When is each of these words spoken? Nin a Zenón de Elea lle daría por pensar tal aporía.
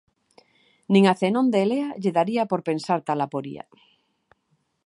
Nin 0.91 1.03
a 1.11 1.13
Zenón 1.21 1.47
de 1.53 1.59
Elea 1.65 1.89
lle 2.01 2.15
daría 2.17 2.43
por 2.51 2.61
pensar 2.69 2.99
tal 3.07 3.19
aporía. 3.25 3.63